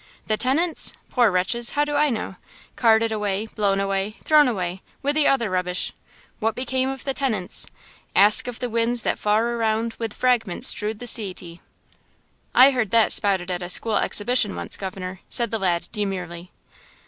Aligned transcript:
"The 0.25 0.35
tenants? 0.35 0.93
poor 1.11 1.29
wretches! 1.29 1.69
how 1.73 1.85
do 1.85 1.95
I 1.95 2.09
know? 2.09 2.37
Carted 2.75 3.11
away, 3.11 3.45
blown 3.45 3.79
away, 3.79 4.15
thrown 4.23 4.47
away, 4.47 4.81
with 5.03 5.13
the 5.13 5.27
other 5.27 5.47
rubbish. 5.51 5.93
What 6.39 6.55
became 6.55 6.89
of 6.89 7.03
the 7.03 7.13
tenants?" 7.13 7.67
'Ask 8.15 8.47
of 8.47 8.57
the 8.59 8.67
winds 8.67 9.03
that 9.03 9.19
far 9.19 9.47
around 9.49 9.93
With 9.99 10.15
fragments 10.15 10.65
strewed 10.69 10.97
the 10.97 11.05
sea 11.05 11.35
ty!' 11.35 11.59
I 12.55 12.71
heard 12.71 12.89
that 12.89 13.11
spouted 13.11 13.51
at 13.51 13.61
a 13.61 13.69
school 13.69 13.95
exhibition 13.97 14.55
once, 14.55 14.75
governor!" 14.75 15.19
said 15.29 15.51
the 15.51 15.59
lad, 15.59 15.87
demurely. 15.91 16.49